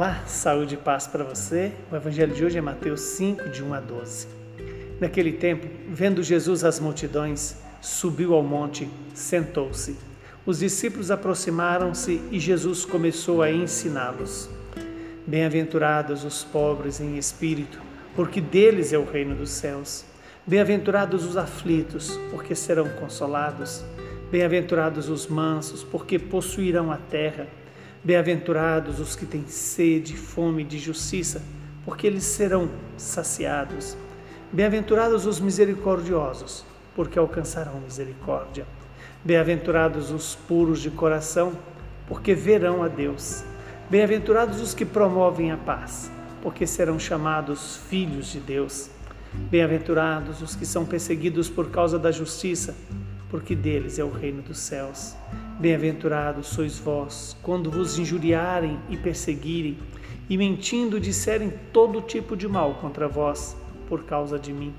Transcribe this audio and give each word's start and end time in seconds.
Olá, 0.00 0.22
saúde 0.26 0.76
e 0.76 0.78
paz 0.78 1.06
para 1.06 1.22
você. 1.22 1.72
O 1.92 1.94
evangelho 1.94 2.34
de 2.34 2.42
hoje 2.42 2.56
é 2.56 2.60
Mateus 2.62 3.02
5, 3.02 3.50
de 3.50 3.62
1 3.62 3.74
a 3.74 3.80
12. 3.80 4.28
Naquele 4.98 5.32
tempo, 5.32 5.68
vendo 5.90 6.22
Jesus 6.22 6.64
as 6.64 6.80
multidões, 6.80 7.56
subiu 7.82 8.32
ao 8.32 8.42
monte, 8.42 8.88
sentou-se. 9.12 9.98
Os 10.46 10.60
discípulos 10.60 11.10
aproximaram-se 11.10 12.18
e 12.30 12.40
Jesus 12.40 12.86
começou 12.86 13.42
a 13.42 13.52
ensiná-los. 13.52 14.48
Bem-aventurados 15.26 16.24
os 16.24 16.42
pobres 16.44 16.98
em 16.98 17.18
espírito, 17.18 17.78
porque 18.16 18.40
deles 18.40 18.94
é 18.94 18.98
o 18.98 19.04
reino 19.04 19.34
dos 19.34 19.50
céus. 19.50 20.06
Bem-aventurados 20.46 21.26
os 21.26 21.36
aflitos, 21.36 22.18
porque 22.30 22.54
serão 22.54 22.88
consolados. 22.88 23.84
Bem-aventurados 24.30 25.10
os 25.10 25.26
mansos, 25.26 25.84
porque 25.84 26.18
possuirão 26.18 26.90
a 26.90 26.96
terra. 26.96 27.59
Bem-aventurados 28.02 28.98
os 28.98 29.14
que 29.14 29.26
têm 29.26 29.46
sede 29.46 30.14
e 30.14 30.16
fome 30.16 30.64
de 30.64 30.78
justiça, 30.78 31.42
porque 31.84 32.06
eles 32.06 32.24
serão 32.24 32.70
saciados. 32.96 33.94
Bem-aventurados 34.50 35.26
os 35.26 35.38
misericordiosos, 35.38 36.64
porque 36.96 37.18
alcançarão 37.18 37.78
misericórdia. 37.78 38.66
Bem-aventurados 39.22 40.10
os 40.10 40.34
puros 40.34 40.80
de 40.80 40.90
coração, 40.90 41.52
porque 42.08 42.34
verão 42.34 42.82
a 42.82 42.88
Deus. 42.88 43.44
Bem-aventurados 43.90 44.62
os 44.62 44.72
que 44.72 44.86
promovem 44.86 45.52
a 45.52 45.58
paz, 45.58 46.10
porque 46.40 46.66
serão 46.66 46.98
chamados 46.98 47.76
filhos 47.90 48.32
de 48.32 48.40
Deus. 48.40 48.88
Bem-aventurados 49.50 50.40
os 50.40 50.56
que 50.56 50.64
são 50.64 50.86
perseguidos 50.86 51.50
por 51.50 51.70
causa 51.70 51.98
da 51.98 52.10
justiça, 52.10 52.74
porque 53.28 53.54
deles 53.54 53.98
é 53.98 54.04
o 54.04 54.10
reino 54.10 54.40
dos 54.40 54.58
céus. 54.58 55.14
Bem-aventurados 55.60 56.46
sois 56.46 56.78
vós, 56.78 57.36
quando 57.42 57.70
vos 57.70 57.98
injuriarem 57.98 58.80
e 58.88 58.96
perseguirem, 58.96 59.76
e 60.26 60.38
mentindo 60.38 60.98
disserem 60.98 61.52
todo 61.70 62.00
tipo 62.00 62.34
de 62.34 62.48
mal 62.48 62.76
contra 62.76 63.06
vós, 63.06 63.54
por 63.86 64.04
causa 64.04 64.38
de 64.38 64.54
mim. 64.54 64.72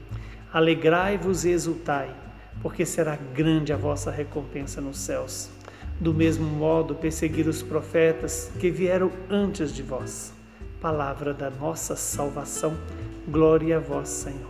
Alegrai-vos 0.52 1.46
e 1.46 1.52
exultai, 1.52 2.10
porque 2.64 2.84
será 2.84 3.16
grande 3.16 3.72
a 3.72 3.78
vossa 3.78 4.10
recompensa 4.10 4.82
nos 4.82 4.98
céus. 4.98 5.52
Do 6.00 6.16
mesmo 6.16 6.48
modo, 6.48 6.96
perseguir 6.96 7.48
os 7.48 7.62
profetas 7.62 8.52
que 8.60 8.72
vieram 8.72 9.12
antes 9.30 9.72
de 9.72 9.84
vós. 9.84 10.34
Palavra 10.82 11.32
da 11.32 11.52
nossa 11.52 11.96
salvação. 11.96 12.76
Glória 13.28 13.78
a 13.78 13.80
vós, 13.80 14.10
Senhor. 14.10 14.50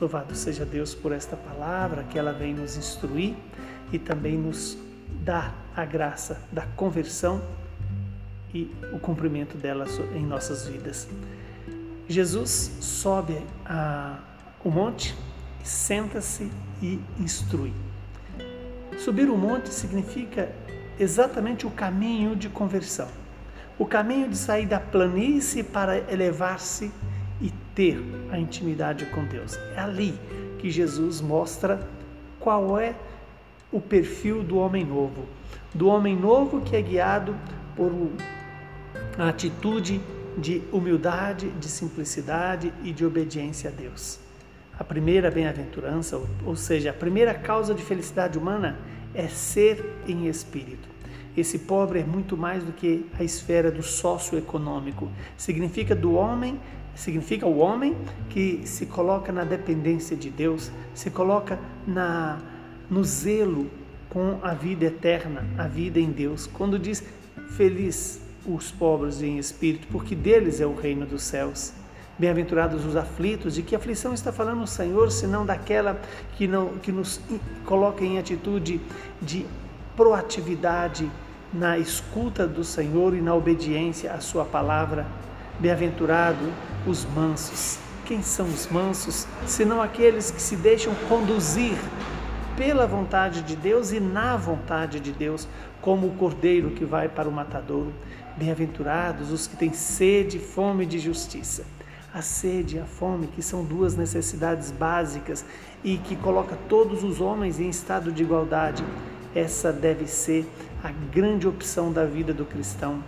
Louvado 0.00 0.34
seja 0.34 0.64
Deus 0.64 0.96
por 0.96 1.12
esta 1.12 1.36
palavra, 1.36 2.02
que 2.02 2.18
ela 2.18 2.32
vem 2.32 2.54
nos 2.54 2.76
instruir 2.76 3.36
e 3.92 4.00
também 4.00 4.36
nos 4.36 4.76
dar 5.22 5.54
a 5.76 5.84
graça 5.84 6.42
da 6.50 6.62
conversão 6.76 7.40
e 8.52 8.70
o 8.92 8.98
cumprimento 8.98 9.56
dela 9.56 9.86
em 10.14 10.24
nossas 10.24 10.66
vidas. 10.66 11.08
Jesus 12.08 12.78
sobe 12.80 13.40
a, 13.64 14.18
o 14.64 14.70
monte, 14.70 15.14
senta-se 15.62 16.50
e 16.82 17.00
instrui. 17.18 17.72
Subir 18.98 19.30
o 19.30 19.36
monte 19.36 19.68
significa 19.68 20.52
exatamente 20.98 21.66
o 21.66 21.70
caminho 21.70 22.34
de 22.34 22.48
conversão, 22.48 23.08
o 23.78 23.86
caminho 23.86 24.28
de 24.28 24.36
sair 24.36 24.66
da 24.66 24.80
planície 24.80 25.62
para 25.62 25.98
elevar-se 26.12 26.90
e 27.40 27.50
ter 27.74 28.02
a 28.30 28.38
intimidade 28.38 29.06
com 29.06 29.24
Deus. 29.24 29.56
É 29.76 29.80
ali 29.80 30.18
que 30.58 30.70
Jesus 30.70 31.20
mostra 31.20 31.88
qual 32.38 32.78
é 32.78 32.94
o 33.72 33.80
perfil 33.80 34.42
do 34.42 34.58
homem 34.58 34.84
novo, 34.84 35.26
do 35.74 35.88
homem 35.88 36.16
novo 36.16 36.60
que 36.60 36.74
é 36.74 36.82
guiado 36.82 37.34
por 37.76 37.92
a 39.18 39.28
atitude 39.28 40.00
de 40.36 40.62
humildade, 40.72 41.50
de 41.50 41.68
simplicidade 41.68 42.72
e 42.82 42.92
de 42.92 43.04
obediência 43.04 43.70
a 43.70 43.72
Deus. 43.72 44.18
A 44.78 44.84
primeira 44.84 45.30
bem-aventurança, 45.30 46.20
ou 46.44 46.56
seja, 46.56 46.90
a 46.90 46.94
primeira 46.94 47.34
causa 47.34 47.74
de 47.74 47.82
felicidade 47.82 48.38
humana 48.38 48.78
é 49.14 49.28
ser 49.28 49.84
em 50.08 50.26
espírito. 50.26 50.88
Esse 51.36 51.58
pobre 51.58 52.00
é 52.00 52.04
muito 52.04 52.36
mais 52.36 52.64
do 52.64 52.72
que 52.72 53.06
a 53.18 53.22
esfera 53.22 53.70
do 53.70 53.82
socioeconômico. 53.82 55.08
Significa 55.36 55.94
do 55.94 56.14
homem, 56.14 56.58
significa 56.94 57.46
o 57.46 57.58
homem 57.58 57.96
que 58.30 58.62
se 58.64 58.86
coloca 58.86 59.30
na 59.30 59.44
dependência 59.44 60.16
de 60.16 60.30
Deus, 60.30 60.72
se 60.94 61.10
coloca 61.10 61.58
na 61.86 62.38
no 62.90 63.04
zelo 63.04 63.70
com 64.10 64.40
a 64.42 64.52
vida 64.52 64.86
eterna, 64.86 65.46
a 65.56 65.68
vida 65.68 66.00
em 66.00 66.10
Deus. 66.10 66.46
Quando 66.46 66.78
diz 66.78 67.02
feliz 67.50 68.20
os 68.44 68.70
pobres 68.72 69.22
em 69.22 69.38
espírito, 69.38 69.86
porque 69.90 70.14
deles 70.14 70.60
é 70.60 70.66
o 70.66 70.74
reino 70.74 71.06
dos 71.06 71.22
céus. 71.22 71.72
Bem-aventurados 72.18 72.84
os 72.84 72.96
aflitos, 72.96 73.54
de 73.54 73.62
que 73.62 73.74
aflição 73.74 74.12
está 74.12 74.32
falando 74.32 74.62
o 74.62 74.66
Senhor, 74.66 75.10
senão 75.10 75.46
daquela 75.46 76.00
que, 76.36 76.46
não, 76.46 76.70
que 76.78 76.92
nos 76.92 77.20
coloca 77.64 78.04
em 78.04 78.18
atitude 78.18 78.80
de 79.22 79.46
proatividade 79.96 81.10
na 81.52 81.78
escuta 81.78 82.46
do 82.46 82.62
Senhor 82.62 83.14
e 83.14 83.20
na 83.20 83.34
obediência 83.34 84.12
à 84.12 84.20
Sua 84.20 84.44
palavra. 84.44 85.06
Bem-aventurado 85.58 86.52
os 86.86 87.04
mansos. 87.04 87.78
Quem 88.04 88.22
são 88.22 88.46
os 88.46 88.66
mansos? 88.66 89.26
Senão 89.46 89.80
aqueles 89.80 90.30
que 90.30 90.42
se 90.42 90.56
deixam 90.56 90.94
conduzir 91.08 91.76
pela 92.60 92.86
vontade 92.86 93.40
de 93.40 93.56
Deus 93.56 93.90
e 93.90 93.98
na 93.98 94.36
vontade 94.36 95.00
de 95.00 95.12
Deus, 95.12 95.48
como 95.80 96.06
o 96.06 96.14
cordeiro 96.16 96.72
que 96.72 96.84
vai 96.84 97.08
para 97.08 97.26
o 97.26 97.32
matadouro. 97.32 97.90
Bem-aventurados 98.36 99.32
os 99.32 99.46
que 99.46 99.56
têm 99.56 99.72
sede 99.72 100.36
e 100.36 100.40
fome 100.40 100.84
de 100.84 100.98
justiça. 100.98 101.64
A 102.12 102.20
sede 102.20 102.76
e 102.76 102.78
a 102.78 102.84
fome, 102.84 103.28
que 103.28 103.40
são 103.40 103.64
duas 103.64 103.96
necessidades 103.96 104.70
básicas 104.70 105.42
e 105.82 105.96
que 105.96 106.14
coloca 106.16 106.54
todos 106.68 107.02
os 107.02 107.18
homens 107.18 107.58
em 107.58 107.70
estado 107.70 108.12
de 108.12 108.24
igualdade, 108.24 108.84
essa 109.34 109.72
deve 109.72 110.06
ser 110.06 110.46
a 110.84 110.90
grande 110.90 111.48
opção 111.48 111.90
da 111.90 112.04
vida 112.04 112.34
do 112.34 112.44
cristão. 112.44 113.02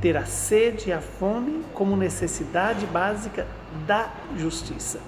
Ter 0.00 0.16
a 0.16 0.24
sede 0.24 0.90
e 0.90 0.92
a 0.92 1.00
fome 1.00 1.64
como 1.74 1.96
necessidade 1.96 2.86
básica 2.86 3.46
da 3.86 4.10
justiça 4.36 5.00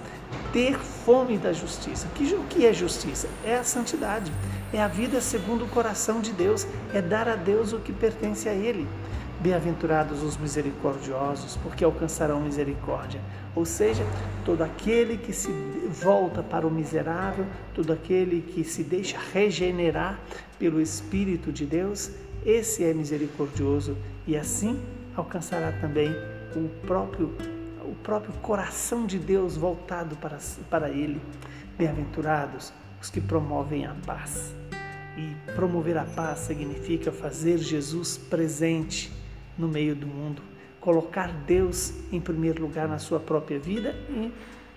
ter 0.51 0.77
fome 0.77 1.37
da 1.37 1.51
justiça. 1.51 2.07
O 2.07 2.43
que 2.45 2.65
é 2.65 2.71
justiça? 2.71 3.27
É 3.43 3.55
a 3.55 3.63
santidade, 3.63 4.31
é 4.71 4.81
a 4.81 4.87
vida 4.87 5.19
segundo 5.19 5.65
o 5.65 5.67
coração 5.67 6.21
de 6.21 6.31
Deus, 6.31 6.67
é 6.93 7.01
dar 7.01 7.27
a 7.27 7.35
Deus 7.35 7.73
o 7.73 7.79
que 7.79 7.91
pertence 7.91 8.47
a 8.47 8.53
Ele. 8.53 8.87
Bem-aventurados 9.39 10.23
os 10.23 10.37
misericordiosos, 10.37 11.57
porque 11.57 11.83
alcançarão 11.83 12.39
misericórdia. 12.39 13.19
Ou 13.55 13.65
seja, 13.65 14.05
todo 14.45 14.63
aquele 14.63 15.17
que 15.17 15.33
se 15.33 15.49
volta 15.89 16.41
para 16.41 16.65
o 16.65 16.71
miserável, 16.71 17.45
todo 17.73 17.91
aquele 17.91 18.41
que 18.41 18.63
se 18.63 18.83
deixa 18.83 19.17
regenerar 19.33 20.19
pelo 20.57 20.79
Espírito 20.79 21.51
de 21.51 21.65
Deus, 21.65 22.11
esse 22.45 22.83
é 22.83 22.93
misericordioso 22.93 23.97
e 24.27 24.35
assim 24.35 24.81
alcançará 25.15 25.71
também 25.71 26.09
o 26.55 26.69
próprio 26.85 27.35
o 27.83 27.95
próprio 27.95 28.33
coração 28.35 29.05
de 29.05 29.19
Deus 29.19 29.55
voltado 29.55 30.15
para, 30.15 30.39
para 30.69 30.89
Ele. 30.89 31.21
Bem-aventurados 31.77 32.73
os 33.01 33.09
que 33.09 33.21
promovem 33.21 33.85
a 33.85 33.93
paz. 34.05 34.53
E 35.17 35.51
promover 35.53 35.97
a 35.97 36.05
paz 36.05 36.39
significa 36.39 37.11
fazer 37.11 37.59
Jesus 37.59 38.17
presente 38.17 39.11
no 39.57 39.67
meio 39.67 39.95
do 39.95 40.07
mundo, 40.07 40.41
colocar 40.79 41.31
Deus 41.45 41.93
em 42.11 42.19
primeiro 42.19 42.63
lugar 42.63 42.87
na 42.87 42.97
sua 42.97 43.19
própria 43.19 43.59
vida 43.59 43.93
e 44.09 44.31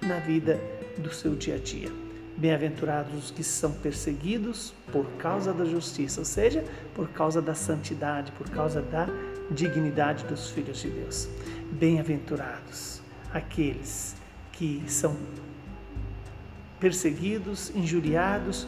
na 0.04 0.18
vida 0.18 0.60
do 0.98 1.12
seu 1.12 1.34
dia 1.34 1.54
a 1.54 1.58
dia. 1.58 2.05
Bem-aventurados 2.36 3.14
os 3.14 3.30
que 3.30 3.42
são 3.42 3.72
perseguidos 3.72 4.74
por 4.92 5.06
causa 5.18 5.52
da 5.52 5.64
justiça, 5.64 6.20
ou 6.20 6.24
seja, 6.24 6.64
por 6.94 7.08
causa 7.08 7.40
da 7.40 7.54
santidade, 7.54 8.30
por 8.32 8.48
causa 8.50 8.82
da 8.82 9.08
dignidade 9.50 10.24
dos 10.24 10.50
filhos 10.50 10.80
de 10.80 10.90
Deus. 10.90 11.28
Bem-aventurados 11.72 13.00
aqueles 13.32 14.14
que 14.52 14.82
são 14.86 15.16
perseguidos, 16.78 17.70
injuriados 17.74 18.66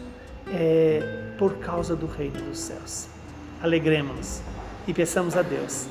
é, 0.50 1.32
por 1.38 1.58
causa 1.58 1.94
do 1.94 2.06
reino 2.06 2.40
dos 2.42 2.58
céus. 2.58 3.08
Alegremos-nos 3.62 4.40
e 4.86 4.94
peçamos 4.94 5.36
a 5.36 5.42
Deus 5.42 5.86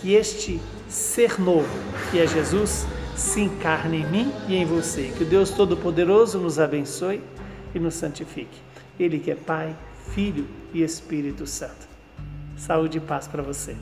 que 0.00 0.14
este 0.14 0.60
ser 0.88 1.38
novo, 1.40 1.68
que 2.10 2.18
é 2.18 2.26
Jesus, 2.26 2.86
se 3.18 3.40
encarne 3.40 3.98
em 3.98 4.06
mim 4.06 4.32
e 4.48 4.54
em 4.54 4.64
você. 4.64 5.12
Que 5.16 5.24
o 5.24 5.26
Deus 5.26 5.50
Todo-Poderoso 5.50 6.38
nos 6.38 6.58
abençoe 6.58 7.20
e 7.74 7.78
nos 7.78 7.94
santifique. 7.94 8.60
Ele 8.98 9.18
que 9.18 9.30
é 9.30 9.34
Pai, 9.34 9.76
Filho 10.14 10.46
e 10.72 10.82
Espírito 10.82 11.46
Santo. 11.46 11.88
Saúde 12.56 12.98
e 12.98 13.00
paz 13.00 13.26
para 13.26 13.42
você. 13.42 13.76